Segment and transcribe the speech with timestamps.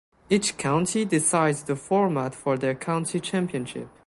[0.31, 3.87] Each county decides the format for their county championship.